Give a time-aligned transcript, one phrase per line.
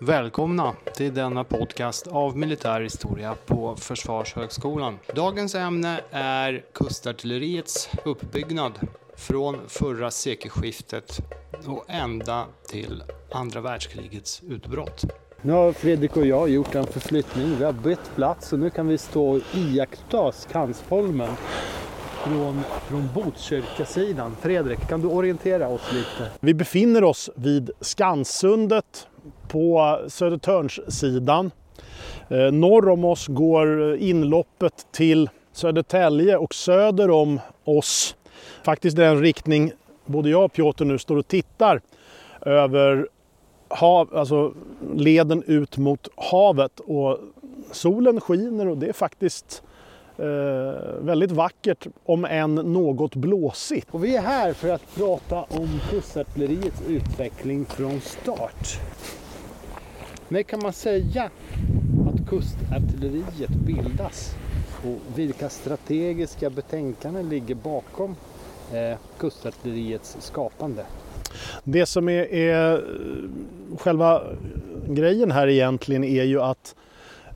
[0.00, 4.98] Välkomna till denna podcast av militär historia på Försvarshögskolan.
[5.14, 8.72] Dagens ämne är kustartilleriets uppbyggnad
[9.16, 11.18] från förra sekelskiftet
[11.66, 15.04] och ända till andra världskrigets utbrott.
[15.42, 17.56] Nu har Fredrik och jag gjort en förflyttning.
[17.58, 21.30] Vi har bytt plats och nu kan vi stå och iaktta Skansholmen
[22.24, 24.36] från, från Botkyrkasidan.
[24.40, 26.30] Fredrik, kan du orientera oss lite?
[26.40, 29.08] Vi befinner oss vid Skanssundet
[29.48, 31.50] på Södertörnssidan.
[32.28, 38.16] Eh, norr om oss går inloppet till Södertälje och söder om oss,
[38.62, 39.72] faktiskt den riktning
[40.06, 41.80] både jag och Piotr nu står och tittar
[42.40, 43.08] över
[43.68, 44.52] hav, alltså
[44.94, 47.18] leden ut mot havet och
[47.72, 49.62] solen skiner och det är faktiskt
[50.16, 50.24] eh,
[51.00, 53.88] väldigt vackert om än något blåsigt.
[53.90, 58.80] Och vi är här för att prata om kustartilleriets utveckling från start.
[60.30, 61.30] När kan man säga
[62.08, 64.34] att kustartilleriet bildas?
[64.84, 68.16] Och vilka strategiska betänkanden ligger bakom
[68.72, 70.86] eh, kustartilleriets skapande?
[71.64, 72.80] Det som är, är eh,
[73.78, 74.22] själva
[74.88, 76.74] grejen här egentligen är ju att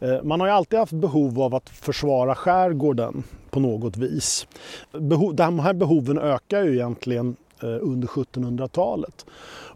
[0.00, 4.46] eh, man har ju alltid haft behov av att försvara skärgården på något vis.
[4.92, 9.26] Beho de här behoven ökar ju egentligen Eh, under 1700-talet.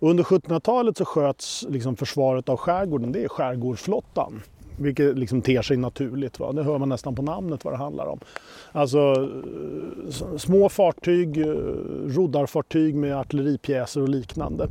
[0.00, 4.42] Under 1700-talet så sköts liksom försvaret av skärgården, det är skärgårdsflottan.
[4.76, 6.38] Vilket liksom ter sig naturligt.
[6.38, 6.52] Va?
[6.52, 8.20] Det hör man nästan på namnet vad det handlar om.
[8.72, 9.28] Alltså
[10.36, 11.46] små fartyg, eh,
[12.06, 14.68] roddarfartyg med artilleripjäser och liknande.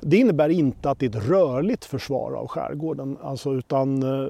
[0.00, 3.16] Det innebär inte att det är ett rörligt försvar av skärgården.
[3.22, 4.28] Alltså, utan eh,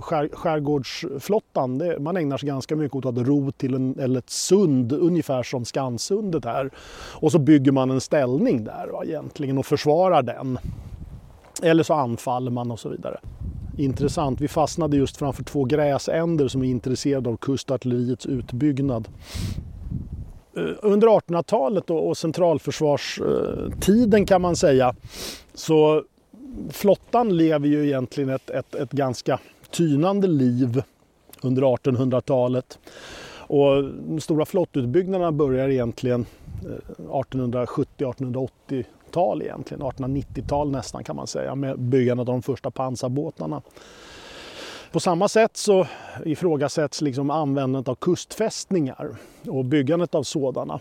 [0.00, 4.30] skär, skärgårdsflottan, det, man ägnar sig ganska mycket åt att ro till en, eller ett
[4.30, 6.70] sund, ungefär som Skansundet här.
[7.12, 10.58] Och så bygger man en ställning där va, egentligen och försvarar den.
[11.62, 13.20] Eller så anfaller man och så vidare
[13.76, 14.40] intressant.
[14.40, 19.08] Vi fastnade just framför två gräsänder som är intresserade av kustartilleriets utbyggnad.
[20.56, 24.94] Eh, under 1800-talet och centralförsvarstiden eh, kan man säga
[25.54, 26.02] så
[26.70, 29.40] flottan lever ju egentligen ett, ett, ett ganska
[29.70, 30.82] tynande liv
[31.42, 32.78] under 1800-talet.
[33.46, 36.26] Och de stora flottutbyggnaderna börjar egentligen
[36.62, 36.68] eh,
[37.20, 43.62] 1870, 1880, 1800-tal egentligen, 1890-tal nästan kan man säga, med byggandet av de första pansarbåtarna.
[44.92, 45.86] På samma sätt så
[46.24, 49.16] ifrågasätts liksom användandet av kustfästningar
[49.48, 50.80] och byggandet av sådana.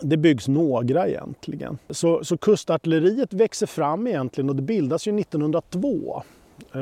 [0.00, 1.78] Det byggs några egentligen.
[1.90, 6.22] Så, så kustartilleriet växer fram egentligen och det bildas ju 1902.
[6.72, 6.80] Eh,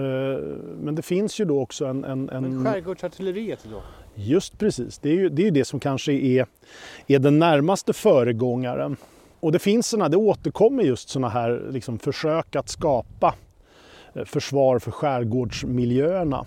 [0.81, 2.05] men det finns ju då också en...
[2.05, 2.43] en, en...
[2.43, 3.83] Men skärgårdsartilleriet då?
[4.15, 6.47] Just precis, det är ju det, är ju det som kanske är,
[7.07, 8.97] är den närmaste föregångaren.
[9.41, 13.35] Och det finns såna, det återkommer just sådana här liksom försök att skapa
[14.15, 16.47] eh, försvar för skärgårdsmiljöerna.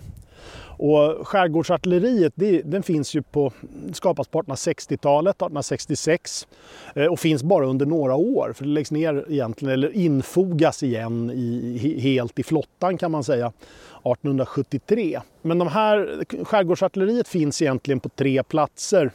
[0.76, 3.52] Och skärgårdsartilleriet det, den finns ju på,
[3.92, 6.46] skapas på 1860-talet, 1866
[6.94, 11.30] eh, och finns bara under några år för det läggs ner egentligen, eller infogas igen
[11.34, 15.20] i, helt i flottan kan man säga, 1873.
[15.42, 19.10] Men de här, eh, skärgårdsartilleriet finns egentligen på tre platser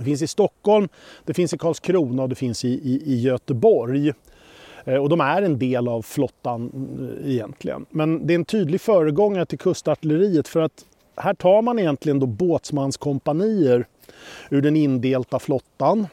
[0.00, 0.88] det finns i Stockholm,
[1.24, 4.12] det finns i Karlskrona och det finns i, i, i Göteborg.
[4.84, 6.70] Eh, och de är en del av flottan
[7.22, 7.86] eh, egentligen.
[7.90, 10.84] Men det är en tydlig föregångare till kustartilleriet för att
[11.16, 13.86] här tar man egentligen då båtsmanskompanier
[14.50, 16.06] ur den indelta flottan.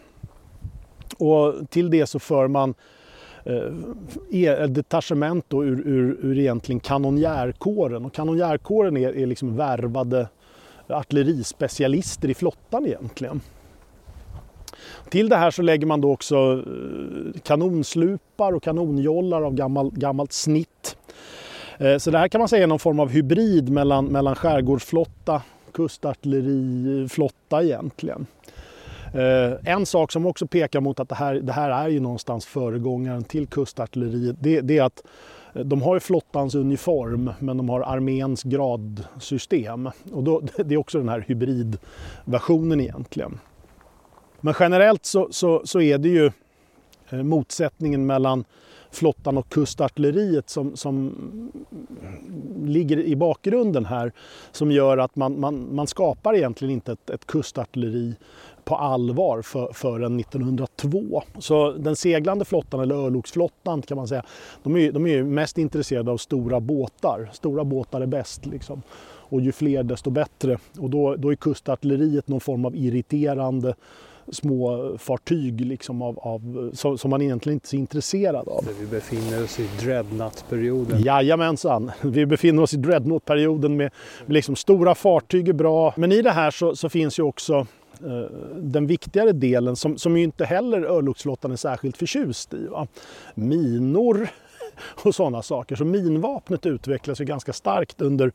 [1.17, 2.73] Och till det så för man
[3.43, 3.73] eh,
[4.31, 8.05] e- detachement då ur, ur, ur egentligen kanonjärkåren.
[8.05, 10.27] Och kanonjärkåren är, är liksom värvade
[10.87, 13.41] artillerispecialister i flottan egentligen.
[15.09, 20.33] Till det här så lägger man då också eh, kanonslupar och kanonjollar av gammal, gammalt
[20.33, 20.97] snitt.
[21.78, 25.41] Eh, så det här kan man säga är någon form av hybrid mellan, mellan skärgårdsflotta,
[25.73, 28.25] kustartilleriflotta eh, egentligen.
[29.63, 33.23] En sak som också pekar mot att det här, det här är ju någonstans föregångaren
[33.23, 35.01] till kustartilleriet, det, det är att
[35.63, 39.89] de har ju flottans uniform men de har arméns gradsystem.
[40.12, 43.39] Och då, det är också den här hybridversionen egentligen.
[44.42, 46.31] Men generellt så, så, så är det ju
[47.10, 48.45] eh, motsättningen mellan
[48.92, 51.16] flottan och kustartilleriet som, som
[52.66, 54.12] ligger i bakgrunden här
[54.51, 58.16] som gör att man, man, man skapar egentligen inte ett, ett kustartilleri
[58.63, 61.24] på allvar för, förrän 1902.
[61.39, 64.24] Så den seglande flottan, eller örlogsflottan kan man säga,
[64.63, 67.30] de är, de är mest intresserade av stora båtar.
[67.34, 68.81] Stora båtar är bäst liksom.
[69.30, 70.57] Och ju fler desto bättre.
[70.80, 73.75] Och då, då är kustartilleriet någon form av irriterande
[74.31, 78.65] små fartyg liksom av, av, som, som man egentligen inte är så intresserad av.
[78.79, 81.01] Vi befinner oss i dreadnought-perioden.
[81.01, 83.91] Jajamensan, vi befinner oss i dreadnought-perioden med,
[84.25, 85.94] med liksom stora fartyg är bra.
[85.97, 87.68] Men i det här så, så finns ju också
[88.03, 92.68] eh, den viktigare delen som, som ju inte heller örlogsflottan är särskilt förtjust i.
[92.68, 92.88] Va?
[93.35, 94.27] Minor
[95.03, 95.75] och sådana saker.
[95.75, 98.31] Så minvapnet utvecklas ju ganska starkt under,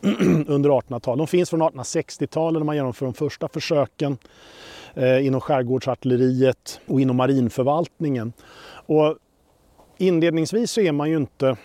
[0.46, 1.18] under 1800-talet.
[1.18, 4.18] De finns från 1860-talet när man genomför de första försöken
[4.94, 8.32] eh, inom skärgårdsartilleriet och inom marinförvaltningen.
[8.86, 9.16] Och
[9.98, 11.56] inledningsvis så är man ju inte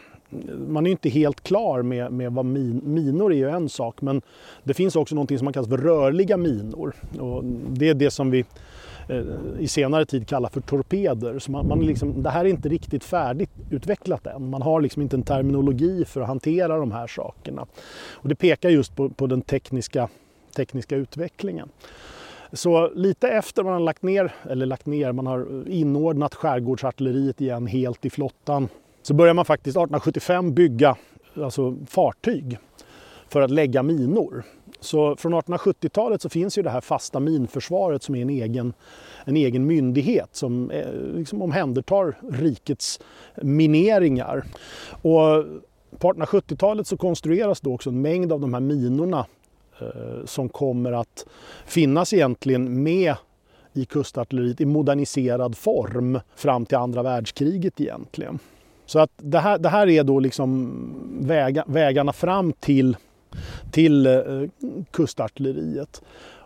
[0.67, 4.21] man är inte helt klar med, med vad min, minor är ju en sak men
[4.63, 6.95] det finns också något som man kallar för rörliga minor.
[7.19, 8.45] Och det är det som vi
[9.07, 9.23] eh,
[9.59, 11.39] i senare tid kallar för torpeder.
[11.39, 14.49] Så man, man liksom, det här är inte riktigt färdigt utvecklat än.
[14.49, 17.65] Man har liksom inte en terminologi för att hantera de här sakerna.
[18.11, 20.09] Och det pekar just på, på den tekniska,
[20.55, 21.69] tekniska utvecklingen.
[22.53, 27.67] Så lite efter man har lagt ner, eller lagt ner, man har inordnat skärgårdsartilleriet igen
[27.67, 28.67] helt i flottan
[29.01, 30.95] så börjar man faktiskt 1875 bygga
[31.35, 32.57] alltså fartyg
[33.27, 34.43] för att lägga minor.
[34.79, 38.73] Så från 1870-talet så finns ju det här fasta minförsvaret som är en egen,
[39.25, 42.99] en egen myndighet som eh, liksom omhändertar rikets
[43.41, 44.45] mineringar.
[44.91, 45.45] Och
[45.97, 49.25] på 1870-talet så konstrueras då också en mängd av de här minorna
[49.81, 51.25] Eh, som kommer att
[51.65, 53.15] finnas egentligen med
[53.73, 58.39] i kustartilleriet i moderniserad form fram till andra världskriget egentligen.
[58.85, 60.73] Så att det här, det här är då liksom
[61.21, 62.97] väga, vägarna fram till,
[63.71, 64.21] till eh,
[64.91, 66.01] kustartilleriet.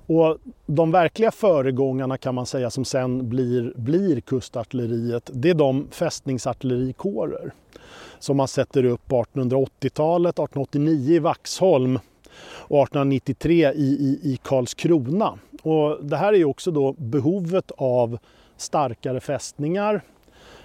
[0.06, 5.88] Och de verkliga föregångarna kan man säga som sen blir, blir kustartilleriet, det är de
[5.92, 7.54] fästningsartillerikårer
[8.20, 12.00] som man sätter upp på 1880-talet, 1889 i Vaxholm
[12.42, 15.40] och 1893 i, i, i Karlskrona.
[15.62, 18.18] Och det här är också då behovet av
[18.58, 20.02] starkare fästningar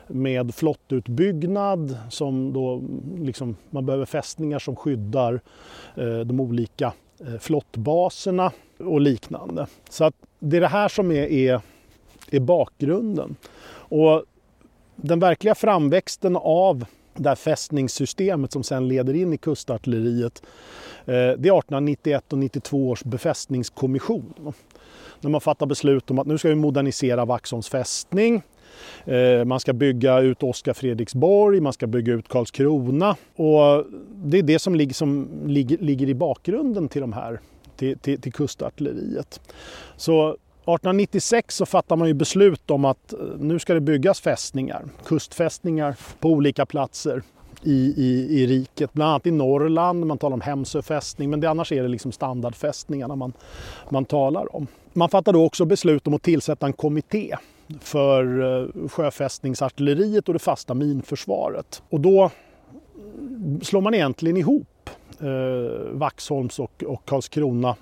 [0.07, 2.83] med flottutbyggnad som då
[3.19, 5.41] liksom, man behöver fästningar som skyddar
[5.97, 9.67] eh, de olika eh, flottbaserna och liknande.
[9.91, 11.61] Så att det är det här som är, är,
[12.31, 13.37] är bakgrunden.
[13.71, 14.25] Och
[14.97, 16.85] den verkliga framväxten av
[17.23, 20.43] det här fästningssystemet som sen leder in i kustartilleriet
[20.99, 24.55] eh, det är 1891 och 92 års befästningskommission.
[25.21, 28.43] När man fattar beslut om att nu ska vi modernisera Vaxholms fästning
[29.05, 33.17] eh, man ska bygga ut Oskar Fredriksborg, man ska bygga ut Karlskrona.
[33.37, 33.85] Och
[34.15, 37.41] det är det som, ligger, som ligger, ligger i bakgrunden till, de här,
[37.77, 39.41] till, till, till kustartilleriet.
[39.97, 40.37] Så
[40.75, 45.97] 1896 så fattar man ju beslut om att eh, nu ska det byggas fästningar, kustfästningar
[46.21, 47.23] på olika platser
[47.63, 48.93] i, i, i riket.
[48.93, 52.13] Bland annat i Norrland, man talar om Hemsö fästning, men det, annars är det liksom
[52.13, 53.33] standardfästningarna man,
[53.89, 54.67] man talar om.
[54.93, 57.37] Man fattar då också beslut om att tillsätta en kommitté
[57.81, 61.83] för eh, sjöfästningsartilleriet och det fasta minförsvaret.
[61.91, 62.31] Och då
[63.19, 67.77] mm, slår man egentligen ihop eh, Vaxholms och, och Karlskrona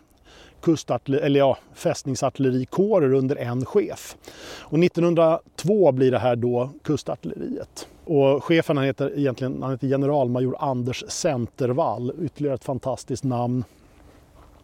[0.68, 4.16] eller ja, fästningsartillerikårer under en chef.
[4.60, 7.88] Och 1902 blir det här då kustartilleriet.
[8.04, 13.64] Och chefen han heter egentligen han heter generalmajor Anders Centervall, ytterligare ett fantastiskt namn.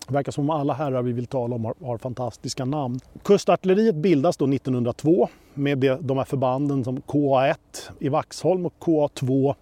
[0.08, 3.00] Det verkar som om alla herrar vi vill tala om har, har fantastiska namn.
[3.22, 7.56] Kustartilleriet bildas då 1902 med det, de här förbanden som KA1
[7.99, 9.54] i Vaxholm och KA2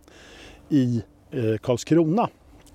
[0.68, 2.28] i eh, Karlskrona.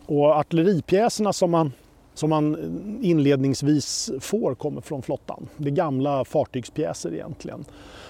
[0.05, 1.71] Och artilleripjäserna som man,
[2.15, 2.57] som man
[3.01, 5.47] inledningsvis får kommer från flottan.
[5.57, 7.65] Det är gamla fartygspjäser egentligen.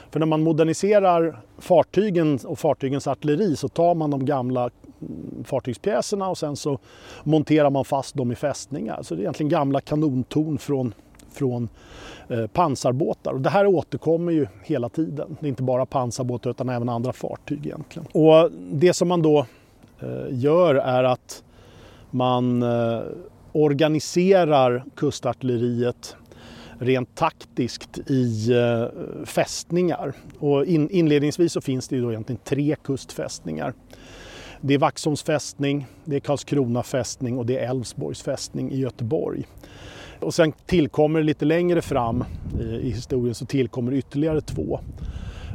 [0.09, 6.29] För när man moderniserar fartygen och fartygens artilleri så tar man de gamla mm, fartygspjäserna
[6.29, 6.79] och sen så
[7.23, 9.03] monterar man fast dem i fästningar.
[9.03, 10.93] Så det är egentligen gamla kanontorn från,
[11.31, 11.69] från
[12.27, 13.33] eh, pansarbåtar.
[13.33, 15.37] Och det här återkommer ju hela tiden.
[15.39, 18.07] Det är inte bara pansarbåtar utan även andra fartyg egentligen.
[18.11, 19.45] Och det som man då
[19.99, 21.43] eh, gör är att
[22.11, 23.01] man eh,
[23.55, 26.15] organiserar kustartilleriet
[26.79, 30.13] rent taktiskt i eh, fästningar.
[30.39, 33.73] Och in, inledningsvis så finns det ju då egentligen tre kustfästningar.
[34.61, 39.47] Det är Vaxholms fästning, det är Karlskrona fästning och det är Älvsborgs fästning i Göteborg.
[40.19, 42.23] Och sen tillkommer lite längre fram
[42.81, 44.79] i historien så tillkommer ytterligare två.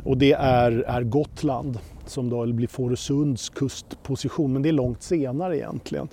[0.04, 1.78] Och det är, är Gotland
[2.11, 6.09] som då blir Fårösunds kustposition, men det är långt senare egentligen.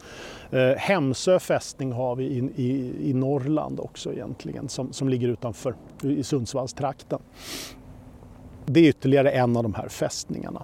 [0.52, 5.76] Eh, Hemsö fästning har vi i, i, i Norrland också egentligen, som, som ligger utanför
[6.02, 7.20] i Sundsvallstrakten.
[8.66, 10.64] Det är ytterligare en av de här fästningarna.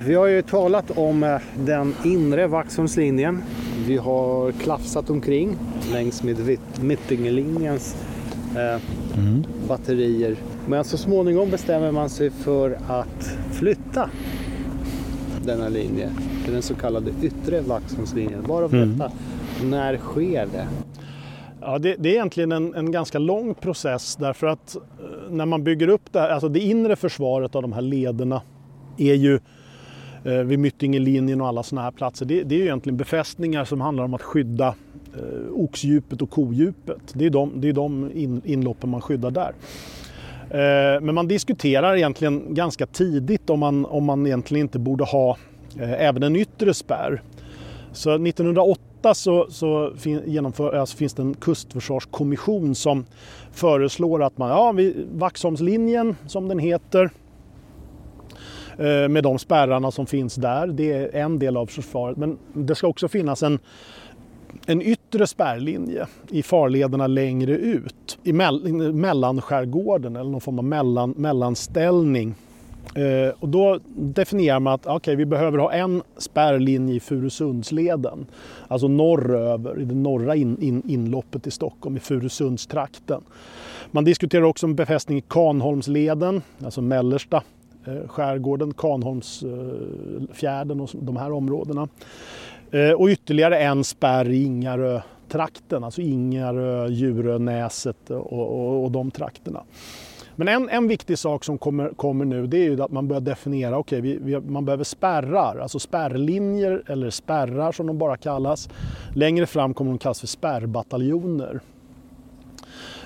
[0.00, 3.42] Vi har ju talat om eh, den inre Vaxholmslinjen.
[3.86, 5.56] Vi har klafsat omkring
[5.92, 7.96] längs med Mittingelinjens
[8.56, 8.80] eh,
[9.68, 10.36] batterier.
[10.66, 14.10] Men så småningom bestämmer man sig för att flytta
[15.48, 16.10] denna linje
[16.44, 18.42] till den så kallade yttre Vaxholmslinjen.
[18.42, 18.98] Varav Mm.
[18.98, 19.12] detta,
[19.64, 20.66] när sker det?
[21.60, 25.64] Ja, det, det är egentligen en, en ganska lång process därför att eh, när man
[25.64, 28.42] bygger upp det här, alltså det inre försvaret av de här lederna
[28.96, 29.40] är ju
[30.24, 32.26] eh, vid Myttingelinjen och alla sådana här platser.
[32.26, 34.68] Det, det är ju egentligen befästningar som handlar om att skydda
[35.14, 37.00] eh, oxdjupet och kodjupet.
[37.12, 39.52] Det är de, det är de in, inloppen man skyddar där.
[40.50, 45.36] Eh, men man diskuterar egentligen ganska tidigt om man, om man egentligen inte borde ha
[45.80, 47.22] eh, även en yttre spärr.
[47.92, 53.04] Så 1908 så, så fin, genomför, alltså finns det en kustförsvarskommission som
[53.52, 54.74] föreslår att man, ja,
[55.12, 57.10] Vaxholmslinjen som den heter,
[58.78, 62.16] eh, med de spärrarna som finns där, det är en del av försvaret.
[62.16, 63.58] Men det ska också finnas en,
[64.66, 71.10] en yttre spärrlinje i farlederna längre ut, i mell, mellanskärgården eller någon form av mellan,
[71.10, 72.34] mellanställning.
[72.94, 78.26] Eh, och då definierar man att okay, vi behöver ha en spärrlinje i Furusundsleden.
[78.68, 83.20] Alltså norröver, i det norra in, in, inloppet i Stockholm, i Furusundstrakten.
[83.90, 87.42] Man diskuterar också en befästning i Kanholmsleden, alltså mellersta
[87.88, 91.88] Eh, skärgården, Kanholmsfjärden och de här områdena.
[92.70, 99.10] Eh, och ytterligare en spärr i Ingarö-trakten, alltså Ingarö, Djurö, Näset och, och, och de
[99.10, 99.62] trakterna.
[100.36, 103.20] Men en, en viktig sak som kommer, kommer nu det är ju att man börjar
[103.20, 108.16] definiera, okej okay, vi, vi, man behöver spärrar, alltså spärrlinjer eller spärrar som de bara
[108.16, 108.68] kallas.
[109.14, 111.60] Längre fram kommer de kallas för spärrbataljoner.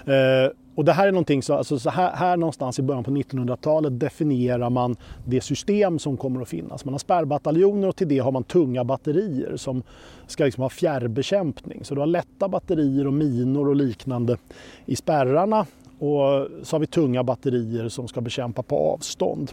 [0.05, 3.11] Eh, och det här är någonting så, alltså så här, här någonstans i början på
[3.11, 6.85] 1900-talet definierar man det system som kommer att finnas.
[6.85, 9.83] Man har spärrbataljoner och till det har man tunga batterier som
[10.27, 11.85] ska liksom ha fjärrbekämpning.
[11.85, 14.37] Så du har lätta batterier och minor och liknande
[14.87, 15.67] i spärrarna
[15.99, 19.53] och så har vi tunga batterier som ska bekämpa på avstånd.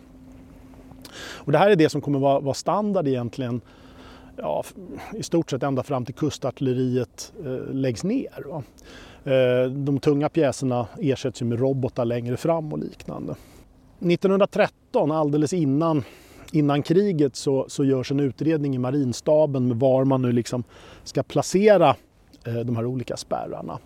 [1.17, 3.61] Och det här är det som kommer vara, vara standard egentligen
[4.41, 4.63] ja,
[5.13, 8.45] i stort sett ända fram till kustartilleriet eh, läggs ner.
[8.45, 8.63] Va?
[9.23, 13.35] Eh, de tunga pjäserna ersätts ju med robotar längre fram och liknande.
[13.99, 16.03] 1913, alldeles innan,
[16.51, 20.63] innan kriget, så, så görs en utredning i marinstaben med var man nu liksom
[21.03, 21.95] ska placera
[22.45, 23.79] eh, de här olika spärrarna.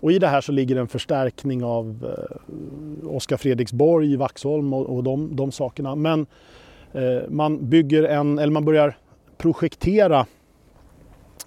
[0.00, 4.96] Och i det här så ligger en förstärkning av eh, Oskar Fredriksborg i Vaxholm och,
[4.96, 5.94] och de, de sakerna.
[5.94, 6.26] Men
[6.92, 8.96] eh, man bygger en, eller man börjar
[9.38, 10.26] projektera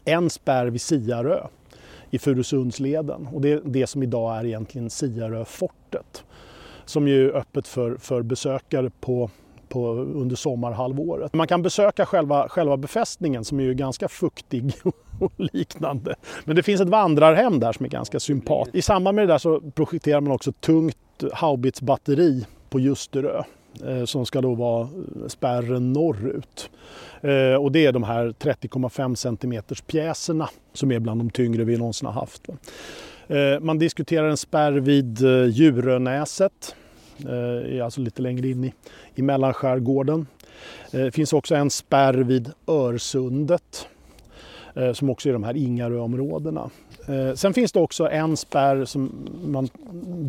[0.06, 1.48] en spärr vid Siarö
[2.10, 3.28] i Furusundsleden.
[3.28, 6.24] Och det är det som idag är egentligen Siaröfortet.
[6.86, 9.30] Som ju är öppet för, för besökare på,
[9.70, 11.34] på, under sommarhalvåret.
[11.34, 14.74] Man kan besöka själva, själva befästningen som är ju ganska fuktig
[15.20, 16.16] och liknande.
[16.46, 18.76] Men det finns ett vandrarhem där som är ganska sympatiskt.
[18.76, 20.98] I samband med det där så projekterar man också ett tungt
[21.34, 23.44] haubitsbatteri på Ljusterö
[23.86, 26.70] Eh, som ska då vara eh, spärren norrut.
[27.22, 31.78] Eh, och det är de här 30,5 cm pjäserna som är bland de tyngre vi
[31.78, 32.48] någonsin har haft.
[33.62, 36.76] Man diskuterar en spärr vid Djurönäset,
[37.84, 38.74] alltså lite längre in i,
[39.16, 40.28] i mellanskärgården.
[40.92, 43.88] Det finns också en spärr vid Örsundet
[44.94, 46.70] som också är de här Ingaröområdena.
[47.36, 49.70] Sen finns det också en spärr som man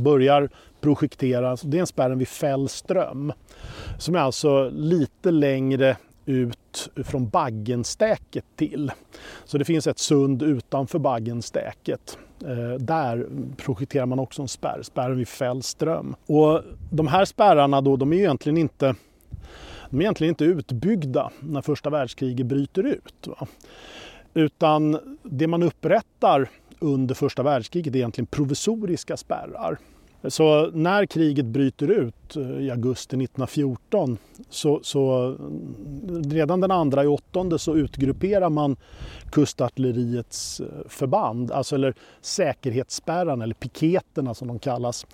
[0.03, 0.49] börjar
[0.83, 3.33] projekteras, Det är en spärren vid Fällström
[3.99, 5.97] som är alltså lite längre
[6.27, 8.93] ut från Baggenstäket till.
[9.45, 12.19] Så det finns ett sund utanför Baggenstäket.
[12.45, 16.15] Eh, där projekterar man också en spärr, spärren vid Fällström.
[16.27, 16.61] Och
[16.91, 18.95] de här spärrarna då, de är ju egentligen inte
[19.91, 23.27] de är egentligen inte utbyggda när första världskriget bryter ut.
[23.27, 23.47] Va?
[24.35, 29.79] Utan det man upprättar under första världskriget är egentligen provisoriska spärrar.
[30.29, 34.19] Så när kriget bryter ut eh, i augusti 1914
[34.51, 38.77] så, så mm, redan den andra i åttonde så utgrupperar man
[39.31, 45.07] kustartilleriets eh, förband, alltså eller säkerhetsspärrarna eller piketerna som de kallas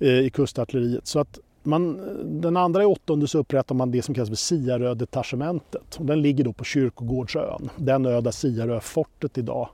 [0.00, 1.06] eh, i kustartilleriet.
[1.06, 2.00] Så att man,
[2.40, 5.98] den andra i åttonde så upprättar man det som kallas för Siarö-detachementet.
[5.98, 9.68] Den ligger då på Kyrkogårdsön, den ö där Siaröfortet idag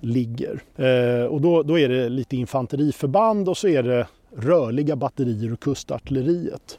[0.00, 0.62] ligger.
[0.76, 5.60] Eh, och då, då är det lite infanteriförband och så är det rörliga batterier och
[5.60, 6.78] kustartilleriet.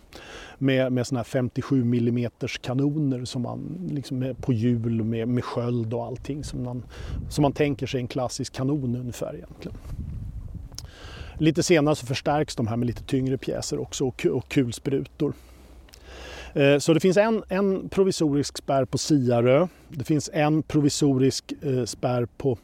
[0.57, 2.29] Med, med såna här 57 mm
[2.62, 6.83] kanoner som man liksom är på hjul med, med sköld och allting som man,
[7.29, 9.77] som man tänker sig en klassisk kanon ungefär egentligen.
[11.39, 15.33] Lite senare så förstärks de här med lite tyngre pjäser också och, och kulsprutor.
[16.53, 19.67] Eh, så det finns en, en provisorisk spärr på Siarö.
[19.89, 22.57] Det finns en provisorisk eh, spärr på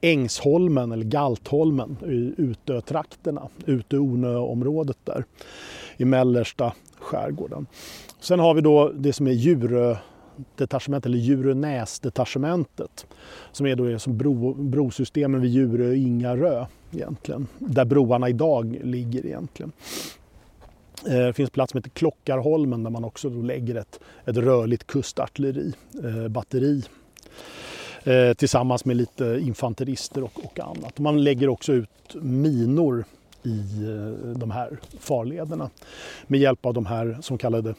[0.00, 5.24] Ängsholmen eller Galtholmen i Utö-trakterna, Utö-Ornö-området där
[5.96, 7.66] i mellersta skärgården.
[8.20, 9.96] Sen har vi då det som är Djurö
[10.56, 13.06] detachement eller Djurönäsdetachementet
[13.52, 19.26] som är då som bro, brosystemen vid Djurö och Ingarö egentligen, där broarna idag ligger
[19.26, 19.72] egentligen.
[21.06, 25.72] Eh, det finns plats som heter Klockarholmen där man också lägger ett, ett rörligt kustartilleri,
[26.04, 26.82] eh, batteri
[28.08, 30.98] eh, tillsammans med lite infanterister och, och annat.
[30.98, 33.04] Man lägger också ut minor
[33.42, 35.70] i eh, de här farlederna
[36.26, 37.74] med hjälp av de här som kallade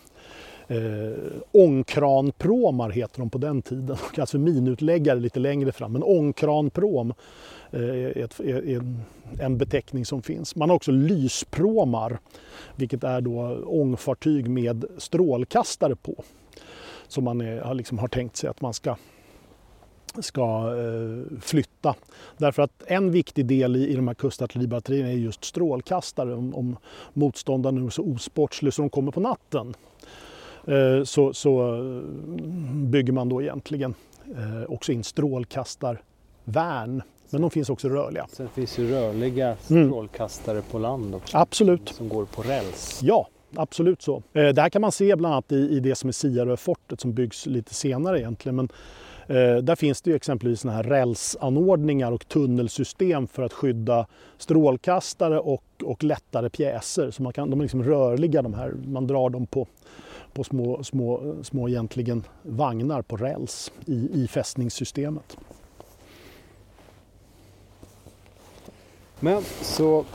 [0.71, 1.17] Eh,
[1.51, 3.97] ångkranpråmar heter de på den tiden.
[4.17, 5.93] Alltså minutläggare lite längre fram.
[5.93, 7.13] Men ångkranpråm
[7.71, 8.81] eh, är, är, eh,
[9.39, 10.55] en beteckning som finns.
[10.55, 12.19] Man har också lyspråmar,
[12.75, 16.23] vilket är då ångfartyg med strålkastare på.
[17.07, 18.95] Som man eh, är, liksom har tänkt sig att man ska
[20.21, 21.95] ska eh, flytta.
[22.37, 26.33] Därför att en viktig del i, i de här kustartilleribatterierna är just strålkastare.
[26.33, 26.77] Om, om
[27.13, 29.75] motståndaren är så osportslig så de kommer på natten
[30.69, 31.81] Eh, så, så eh,
[32.73, 33.95] bygger man då egentligen
[34.67, 37.01] också in strålkastarvärn.
[37.29, 38.27] Men de finns också rörliga.
[38.31, 39.57] Sen finns ju rörliga mm.
[39.89, 40.69] strålkastare mm.
[40.71, 41.37] på land också.
[41.37, 41.89] Absolut.
[41.89, 42.99] Som går på räls.
[43.03, 44.23] Ja, absolut så.
[44.31, 47.45] Det här kan man se bland annat i, i det som är Siaröfortet som byggs
[47.45, 48.55] lite senare egentligen.
[48.55, 48.69] Men
[49.29, 54.07] Eh, där finns det ju exempelvis såna här rälsanordningar och tunnelsystem för att skydda
[54.37, 57.11] strålkastare och, och lättare pjäser.
[57.11, 59.67] Så man kan, de är liksom rörliga de här, man drar dem på,
[60.33, 65.37] på små, små, små egentligen vagnar på räls i, i fästningssystemet.
[69.19, 70.05] Men så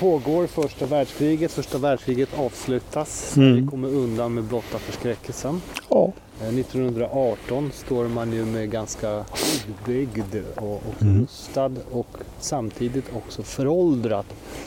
[0.00, 3.36] pågår första världskriget, första världskriget avslutas.
[3.36, 3.56] Mm.
[3.56, 5.62] Vi kommer undan med blotta förskräckelsen.
[5.88, 6.12] Ja.
[6.48, 9.24] 1918 eh, står man ju med ganska
[9.68, 11.22] utbyggd och, och mm.
[11.22, 14.24] rustad och samtidigt också föråldrad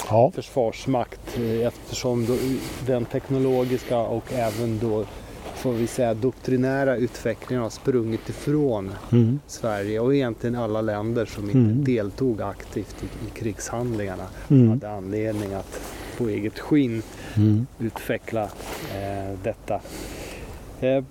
[0.10, 0.32] ja.
[0.36, 2.38] försvarsmakt eh, eftersom
[2.86, 5.06] den teknologiska och även då
[5.66, 9.40] får vi säga doktrinära utvecklingen har sprungit ifrån mm.
[9.48, 11.84] Sverige och egentligen alla länder som inte mm.
[11.84, 14.70] deltog aktivt i, i krigshandlingarna mm.
[14.70, 17.01] hade anledning att på eget skinn
[17.36, 17.68] mm.
[17.80, 19.82] utveckla eh, detta.
[20.82, 21.04] Eh,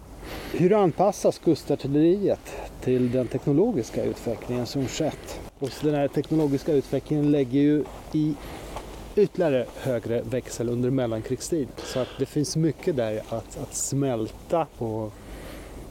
[0.53, 5.41] hur anpassas kustartilleriet till den teknologiska utvecklingen som skett?
[5.59, 8.35] Och den här teknologiska utvecklingen lägger ju i
[9.17, 11.69] ytterligare högre växel under mellankrigstid.
[11.77, 15.13] Så att det finns mycket där att, att smälta och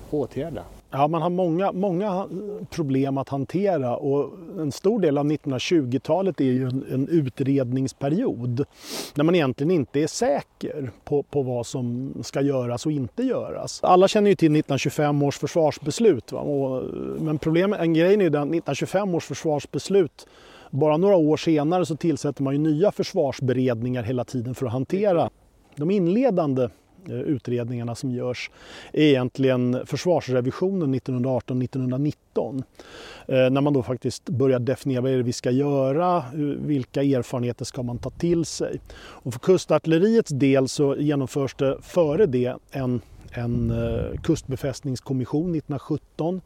[0.10, 0.64] åtgärda.
[0.96, 2.28] Ja, man har många, många
[2.70, 8.66] problem att hantera och en stor del av 1920-talet är ju en, en, utredningsperiod
[9.16, 13.80] när man egentligen inte är säker på, på vad som ska göras och inte göras.
[13.84, 16.32] Alla känner ju till 1925 års försvarsbeslut.
[16.32, 16.40] Va?
[16.40, 16.84] Och,
[17.20, 20.28] men problemet, en grej är ju den 1925 års försvarsbeslut
[20.74, 25.30] bara några år senare så tillsätter man ju nya försvarsberedningar hela tiden för att hantera
[25.76, 26.64] de inledande
[27.10, 28.52] eh, utredningarna som görs
[28.94, 32.64] är egentligen försvarsrevisionen 1918-1919.
[33.28, 37.04] Eh, när man då faktiskt börjar definiera vad är det vi ska göra, eh, vilka
[37.04, 38.80] erfarenheter ska man ta till sig.
[38.96, 43.74] Och för kustartilleriets del så genomförs det före det en, en
[44.24, 46.42] kustbefästningskommission 1917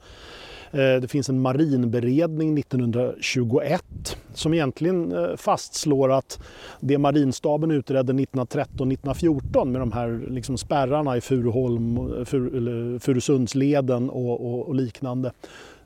[0.71, 6.39] Eh, det finns en marinberedning 1921 som egentligen eh, fastslår att
[6.79, 14.67] det marinstaben utredde 1913-1914 med de här liksom spärrarna i Furuholm, Fur, Furusundsleden och, och,
[14.67, 15.31] och liknande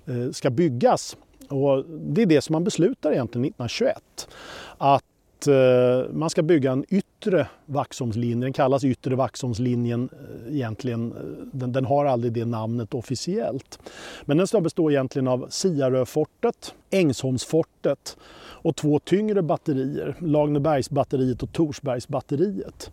[0.05, 1.17] eh, ska byggas.
[1.49, 4.27] Och det är det som man beslutar egentligen 1921.
[4.77, 5.03] Att
[5.47, 8.45] Eh, man ska bygga en yttre Vaxholmslinje.
[8.45, 11.11] Den kallas yttre Vaxholmslinjen eh, egentligen.
[11.11, 13.79] Eh, den, den, har aldrig det namnet officiellt.
[14.25, 18.17] Men den ska bestå egentligen av Siaröfortet, Ängsholmsfortet
[18.63, 22.91] och två tyngre batterier, Lagnebergsbatteriet och Torsbergsbatteriet.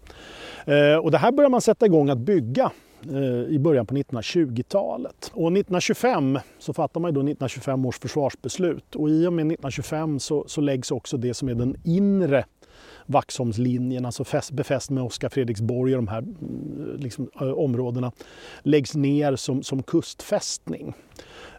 [0.67, 2.71] Eh, och det här börjar man sätta igång att bygga
[3.07, 5.31] Eh, i början på 1920-talet.
[5.35, 10.45] Och 1925 så fattar man då 1925 års försvarsbeslut och i och med 1925 så,
[10.47, 12.45] så läggs också det som är den inre
[13.07, 18.13] Vaxholmslinjen, alltså befäst med Oskar Fredriksborg och de här mm, liksom, eh, områdena,
[18.63, 20.95] läggs ner som, som kustfästning.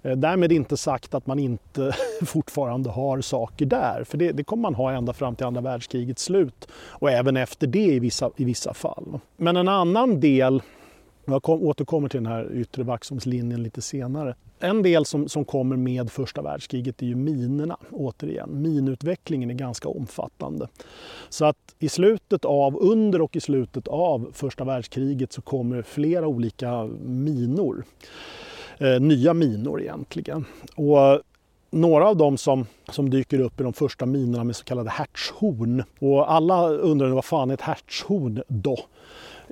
[0.02, 4.62] Eh, därmed inte sagt att man inte fortfarande har saker där, för det, det, kommer
[4.62, 8.43] man ha ända fram till andra världskrigets slut och även efter det i vissa, i
[8.43, 9.19] vissa fall.
[9.38, 10.62] Men en annan del
[11.32, 14.36] jag kom, återkommer till den här yttre Vaxholmslinjen lite senare.
[14.60, 18.62] En del som, som kommer med första världskriget är ju minerna, återigen.
[18.62, 20.68] Minutvecklingen är ganska omfattande.
[21.30, 26.28] Så att i slutet av, under och i slutet av första världskriget så kommer flera
[26.28, 27.84] olika minor.
[28.78, 30.46] Eh, nya minor egentligen.
[30.76, 31.22] Och
[31.72, 35.84] några av dem som, som dyker upp i de första minorna med så kallade hertzhorn.
[36.00, 38.78] Och alla undrar vad fan är ett hertzhorn då?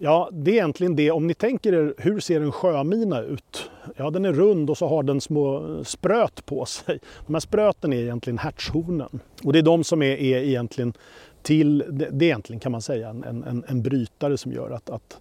[0.01, 1.11] Ja, det är egentligen det.
[1.11, 3.69] Om ni tänker er, hur ser en sjömina ut?
[3.95, 6.99] Ja, den är rund och så har den små spröt på sig.
[7.27, 9.19] De här spröten är egentligen hertzhornen.
[9.43, 10.93] Och det är de som är, är egentligen
[11.41, 15.19] till, det är egentligen kan man säga en, en, en brytare som gör att, att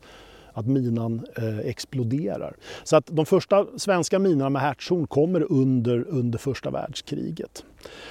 [0.57, 2.57] att minan eh, exploderar.
[2.85, 7.65] Så att de första svenska minorna med hertzhorn kommer under, under första världskriget.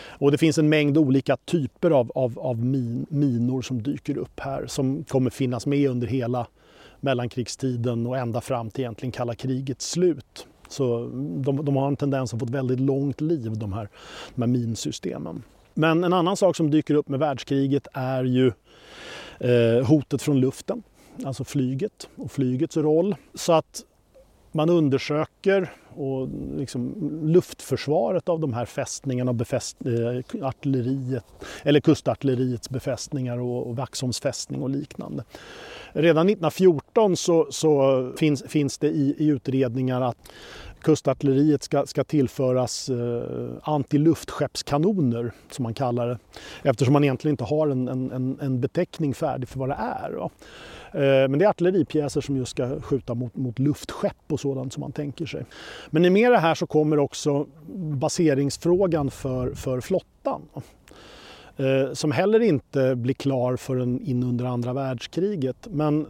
[0.08, 4.40] Och det finns en mängd olika typer av, av, av min, minor som dyker upp
[4.40, 6.48] här som kommer finnas med under hela
[7.00, 10.48] mellankrigstiden och ända fram till egentligen kalla krigets slut.
[10.68, 13.90] Så de, de har en tendens att få ett väldigt långt liv, de här,
[14.36, 15.44] de här minsystemen.
[15.74, 18.52] Men en annan sak som dyker upp med världskriget är ju
[19.40, 20.84] eh, hotet från luften
[21.24, 23.16] alltså flyget och flygets roll.
[23.34, 23.84] Så att
[24.56, 31.26] man undersöker och liksom luftförsvaret av de här fästningarna, befäst, eh, artilleriet,
[31.64, 35.24] eller kustartilleriets befästningar och, och Vaxholms fästning och liknande.
[35.94, 40.18] Redan 1914 så, så finns, finns det i, i utredningar att
[40.86, 43.24] kustartilleriet ska, ska tillföras eh,
[43.64, 46.18] antiluftskeppskanoner, som man kallar det,
[46.64, 50.12] eftersom man egentligen inte har en, en, en beteckning färdig för vad det är.
[50.12, 50.30] Va?
[50.92, 54.82] Eh, men det är artilleripjäser som just ska skjuta mot, mot luftskepp och sådant som
[54.82, 55.46] man tänker sig.
[55.90, 60.42] Men i med det här så kommer också baseringsfrågan för, för flottan.
[61.58, 65.68] Eh, som heller inte blir klar förrän in under andra världskriget.
[65.72, 66.08] Men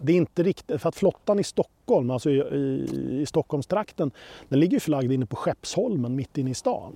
[0.00, 4.10] det är inte riktigt, för att flottan i Stockholm, alltså i, i, i Stockholmstrakten,
[4.48, 6.92] den ligger förlagd inne på Skeppsholmen mitt inne i stan.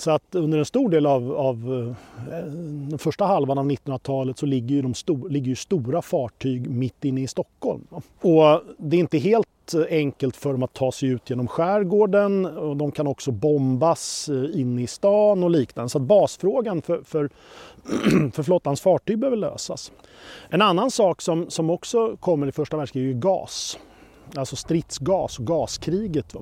[0.00, 1.56] Så att under en stor del av, av
[2.28, 2.36] eh,
[2.88, 7.04] den första halvan av 1900-talet så ligger ju, de sto, ligger ju stora fartyg mitt
[7.04, 7.86] inne i Stockholm.
[8.20, 12.46] Och det är inte helt eh, enkelt för dem att ta sig ut genom skärgården
[12.46, 15.88] och de kan också bombas eh, inne i stan och liknande.
[15.88, 17.30] Så att basfrågan för, för,
[18.32, 19.92] för flottans fartyg behöver lösas.
[20.48, 23.78] En annan sak som, som också kommer i första världskriget är gas.
[24.34, 26.34] Alltså stridsgas och gaskriget.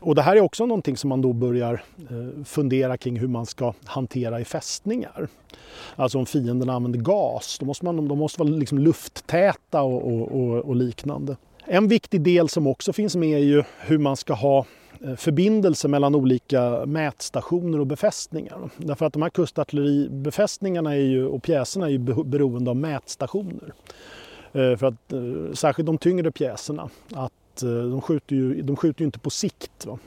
[0.00, 3.46] Och det här är också någonting som man då börjar eh, fundera kring hur man
[3.46, 5.28] ska hantera i fästningar.
[5.96, 10.40] Alltså om fienden använder gas, då måste man, de måste vara liksom lufttäta och, och,
[10.40, 11.36] och, och liknande.
[11.64, 14.66] En viktig del som också finns med är ju hur man ska ha
[15.04, 18.70] eh, förbindelse mellan olika mätstationer och befästningar.
[18.76, 23.72] Därför att de här kustartilleribefästningarna är ju, och pjäserna är ju beroende av mätstationer.
[24.52, 25.12] Eh, för att,
[25.58, 29.86] särskilt de tyngre pjäserna, att Eh, de skjuter ju, de skjuter ju inte på sikt.
[29.86, 29.98] Va?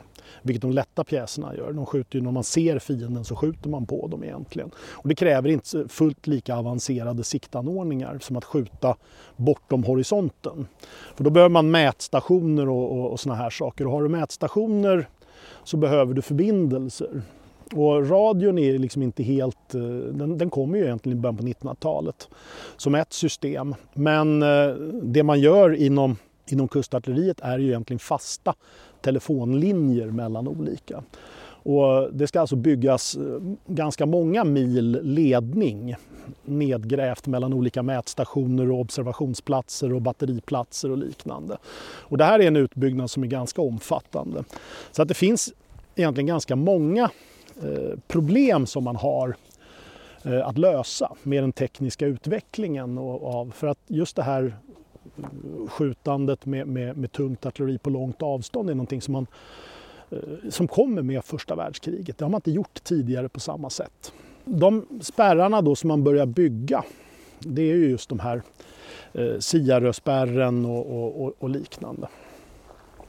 [0.42, 1.72] Vilket de lätta pjäserna gör.
[1.74, 4.72] De skjuter ju när man ser fienden så skjuter man på dem egentligen.
[4.78, 8.96] Och det kräver inte fullt lika avancerade siktanordningar som att skjuta
[9.36, 10.68] bortom horisonten.
[11.16, 13.88] För då behöver man mätstationer och, och, och såna här saker.
[13.88, 15.08] Och har du mätstationer
[15.64, 17.22] så behöver du förbindelser.
[17.76, 21.44] Och radion är liksom inte helt, eh, den, den kommer ju egentligen i början på
[21.44, 22.30] 1900-talet
[22.78, 23.76] som ett system.
[23.94, 26.18] Men eh, det man gör inom
[26.52, 28.56] inom kustartilleriet är ju egentligen fasta
[29.02, 31.04] telefonlinjer mellan olika.
[31.64, 35.96] Och det ska alltså byggas eh, ganska många mil ledning
[36.46, 41.58] nedgrävt mellan olika mätstationer och observationsplatser och batteriplatser och liknande.
[41.84, 44.44] Och det här är en utbyggnad som är ganska omfattande.
[44.92, 45.54] Så att det finns
[45.96, 47.10] egentligen ganska många
[47.64, 49.36] eh, problem som man har
[50.26, 52.98] eh, att lösa med den tekniska utvecklingen.
[52.98, 54.58] Och av, för att just det här
[55.68, 59.28] skjutandet med, med, med tungt artilleri på långt avstånd är någonting som, man,
[60.10, 62.18] eh, som kommer med första världskriget.
[62.18, 64.14] Det har man inte gjort tidigare på samma sätt.
[64.46, 66.84] De spärrarna då som man börjar bygga,
[67.40, 68.42] det är ju just de här
[69.14, 72.08] eh, Siaröspärren och, och, och, och liknande.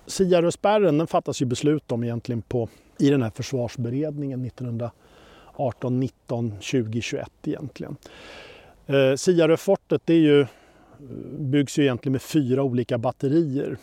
[0.06, 7.00] Siaröspärren den fattas ju beslut om egentligen på, i den här försvarsberedningen 1918, 19, 20,
[7.00, 7.96] 21 egentligen.
[8.86, 10.46] Eh, Siaröfortet det är ju
[11.38, 13.76] byggs ju egentligen med fyra olika batterier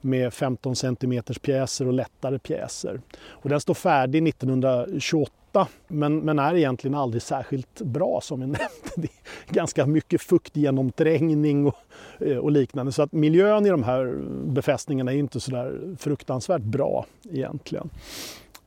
[0.00, 3.00] med 15 cm pjäser och lättare pjäser.
[3.26, 8.68] Och den står färdig 1928 men, men är egentligen aldrig särskilt bra som jag nämnde.
[8.96, 9.08] Det
[9.48, 11.76] är ganska mycket fuktgenomträngning och,
[12.18, 14.14] eh, och liknande så att miljön i de här
[14.46, 17.90] befästningarna är inte så där fruktansvärt bra egentligen.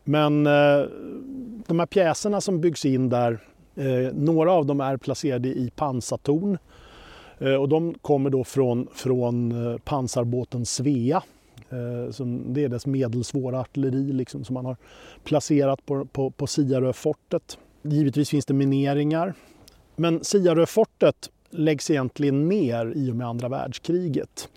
[0.03, 0.85] Men eh,
[1.67, 3.39] de här pjäserna som byggs in där,
[3.75, 6.57] eh, några av dem är placerade i pansartorn
[7.39, 11.23] Eh, och de kommer då från, från eh, pansarbåten Svea.
[11.69, 14.77] Eh, som det är dess medelsvåra artilleri liksom, som man har
[15.23, 17.57] placerat på, på, på Siaröfortet.
[17.81, 19.33] Givetvis finns det mineringar.
[19.95, 24.49] Men Siaröfortet läggs egentligen ner i och med andra världskriget.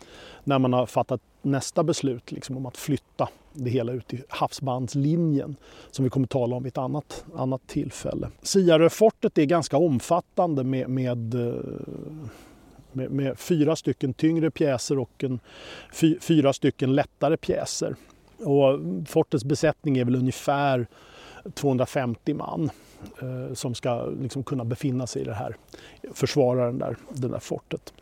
[0.45, 5.57] När man har fattat nästa beslut liksom, om att flytta det hela ut i havsbandslinjen
[5.91, 8.31] som vi kommer att tala om vid ett annat, annat tillfälle.
[8.43, 11.55] Siaröfortet är ganska omfattande med, med, eh,
[12.93, 15.41] med, med fyra stycken tyngre pjäser och en,
[15.93, 17.97] fy, fyra stycken lättare pjäser.
[18.39, 20.87] Och fortets besättning är väl ungefär
[21.55, 22.71] 250 man
[23.23, 25.57] eh, som ska liksom kunna befinna sig i det här,
[26.15, 27.93] försvara den där, det där fortet.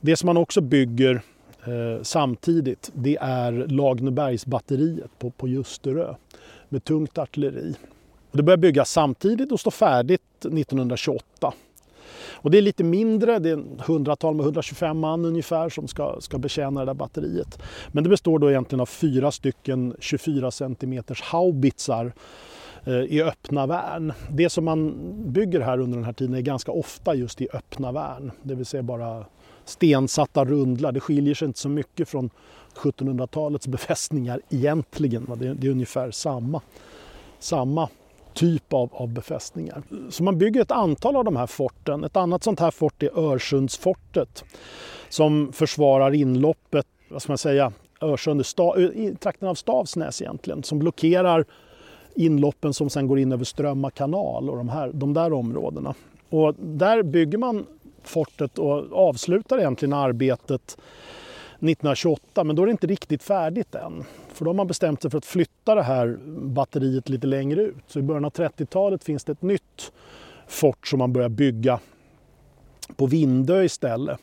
[0.00, 1.22] Det som man också bygger
[1.66, 6.14] eh, samtidigt det är Lagnebergsbatteriet på, på Ljusterö
[6.68, 7.74] med tungt artilleri.
[8.32, 11.52] Det börjar byggas samtidigt och står färdigt 1928.
[12.32, 16.16] Och det är lite mindre, det är en hundratal med 125 man ungefär som ska,
[16.20, 17.58] ska betjäna det där batteriet.
[17.88, 22.12] Men det består då egentligen av fyra stycken 24 cm haubitsar
[22.84, 24.12] eh, i öppna värn.
[24.30, 24.94] Det som man
[25.32, 28.66] bygger här under den här tiden är ganska ofta just i öppna värn, det vill
[28.66, 29.24] säga bara
[29.64, 30.92] stensatta rundlar.
[30.92, 32.30] Det skiljer sig inte så mycket från
[32.74, 35.56] 1700-talets befästningar egentligen.
[35.58, 36.60] Det är ungefär samma,
[37.38, 37.88] samma
[38.38, 39.82] typ av, av befästningar.
[40.10, 42.04] Så man bygger ett antal av de här forten.
[42.04, 44.44] Ett annat sånt här fort är Örsundsfortet
[45.08, 48.40] som försvarar inloppet, vad ska man säga, Örsund,
[48.76, 51.44] eh, i trakten av Stavsnäs egentligen, som blockerar
[52.14, 55.94] inloppen som sen går in över Strömma kanal och de, här, de där områdena.
[56.30, 57.66] Och där bygger man
[58.02, 60.78] fortet och avslutar egentligen arbetet
[61.58, 64.04] 1928 men då är det inte riktigt färdigt än.
[64.32, 67.76] För då har man bestämt sig för att flytta det här batteriet lite längre ut.
[67.86, 69.92] Så i början av 30-talet finns det ett nytt
[70.46, 71.80] fort som man börjar bygga
[72.96, 74.20] på Vindö istället.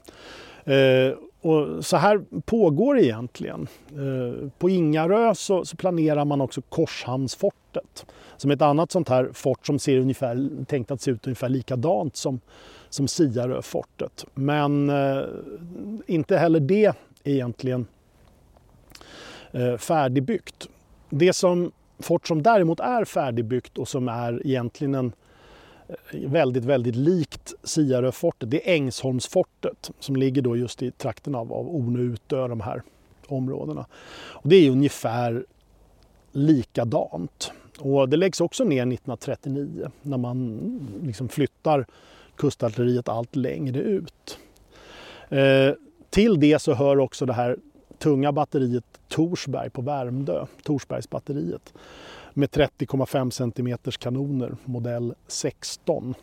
[0.63, 3.67] Eh, och så här pågår det egentligen.
[3.89, 8.05] Eh, på Ingarö så, så, planerar man också Korshamnsfortet
[8.37, 11.49] som är ett annat sånt här fort som ser ungefär, tänkt att se ut ungefär
[11.49, 12.39] likadant som,
[12.89, 14.25] som Siaröfortet.
[14.33, 15.23] Men eh,
[16.07, 16.93] inte heller det
[17.31, 17.87] egentligen
[19.51, 20.69] eh, färdigbyggt.
[21.09, 25.13] Det som fort som däremot är färdigbyggt och som är egentligen en
[25.87, 31.53] eh, väldigt, väldigt likt Siaröfortet, det är Ängsholmsfortet som ligger då just i trakten av,
[31.53, 32.81] av Ornö Utö, de här
[33.27, 33.85] områdena.
[34.15, 35.45] Och det är ungefär
[36.31, 37.51] likadant.
[37.79, 40.59] Och det läggs också ner 1939 när man
[41.03, 41.85] liksom flyttar
[42.35, 44.39] kustartilleriet allt längre ut.
[45.29, 45.71] Eh,
[46.15, 47.57] till det så hör också det här
[47.97, 51.73] tunga batteriet Torsberg på Värmdö, Torsbergsbatteriet
[52.33, 56.13] med 30,5 cm kanoner, modell 16.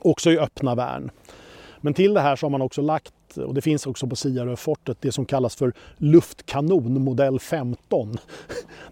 [0.00, 1.10] Också i öppna värn.
[1.80, 4.96] Men till det här så har man också lagt, och det finns också på Siaröfortet,
[5.00, 8.16] det som kallas för luftkanon modell 15.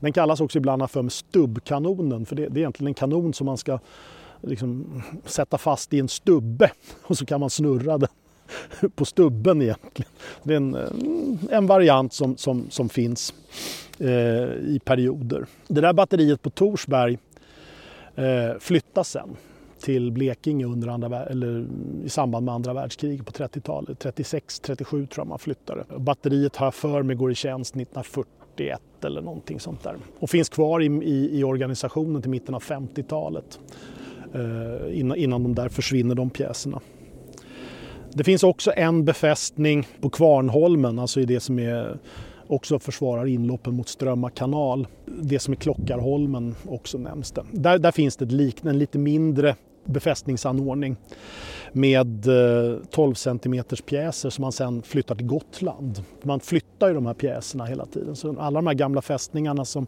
[0.00, 3.58] Den kallas också ibland för stubbkanonen, för det, det är egentligen en kanon som man
[3.58, 3.78] ska
[4.40, 6.70] liksom sätta fast i en stubbe
[7.02, 8.08] och så kan man snurra den
[8.94, 10.12] på stubben egentligen.
[10.42, 13.34] Det är en, eh, en variant som, som, som finns
[13.98, 14.08] eh,
[14.52, 15.46] i perioder.
[15.68, 17.18] Det där batteriet på Torsberg
[18.14, 19.36] eh, flyttas sen
[19.80, 21.66] till Blekinge under andra, eller
[22.04, 24.04] i samband med andra världskriget på 30-talet.
[24.04, 25.84] 36-37 tror jag man flyttade.
[25.98, 29.96] Batteriet har jag för mig går i tjänst 1941 eller någonting sånt där.
[30.18, 33.58] Och finns kvar i, i, i organisationen till mitten av 50-talet.
[34.34, 36.80] Eh, innan, innan de där försvinner de pjäserna.
[38.16, 41.98] Det finns också en befästning på Kvarnholmen, alltså i det som är
[42.46, 44.86] också försvarar inloppen mot Strömma kanal.
[45.06, 47.44] Det som är Klockarholmen också nämns det.
[47.52, 50.96] Där, där finns det ett liknande, en lite mindre befästningsanordning
[51.72, 56.02] med eh, 12 centimeters pjäser som man sen flyttar till Gotland.
[56.22, 58.16] Man flyttar ju de här pjäserna hela tiden.
[58.16, 59.86] Så alla de här gamla fästningarna som,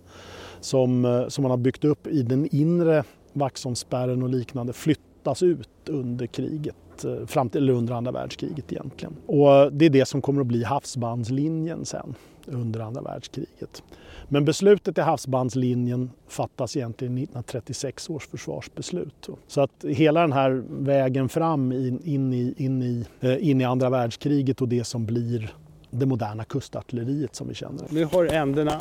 [0.61, 5.69] som, eh, som man har byggt upp i den inre Vaxholmsspärren och liknande flyttas ut
[5.89, 9.17] under kriget, Eh, fram till, eller under andra världskriget egentligen.
[9.27, 12.15] Och det är det som kommer att bli havsbandslinjen sen
[12.47, 13.83] under andra världskriget.
[14.29, 19.29] Men beslutet i havsbandslinjen fattas egentligen i 1936 års försvarsbeslut.
[19.47, 23.65] Så att hela den här vägen fram in, in, i, in, i, eh, in i
[23.65, 25.55] andra världskriget och det som blir
[25.91, 27.87] det moderna kustartilleriet som vi känner.
[27.91, 28.81] Nu har änderna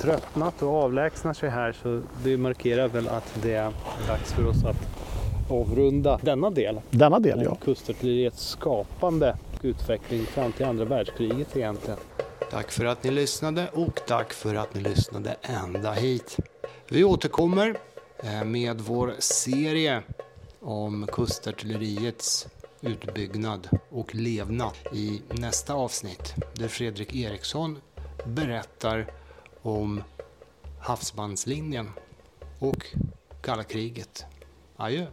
[0.00, 3.72] tröttnat och avlägsnar sig här så det markerar väl att det är
[4.08, 4.91] dags för oss att
[5.52, 6.80] avrunda denna del.
[6.90, 7.56] Denna del, ja.
[7.64, 11.98] Kustartilleriets skapande utveckling fram till andra världskriget egentligen.
[12.50, 16.36] Tack för att ni lyssnade och tack för att ni lyssnade ända hit.
[16.88, 17.76] Vi återkommer
[18.22, 20.02] eh, med vår serie
[20.60, 22.48] om kustartilleriets
[22.80, 27.78] utbyggnad och levnad i nästa avsnitt där Fredrik Eriksson
[28.26, 29.06] berättar
[29.62, 30.02] om
[30.80, 31.90] havsbandslinjen
[32.58, 32.86] och
[33.40, 34.24] kalla kriget.
[34.76, 35.06] Adjö!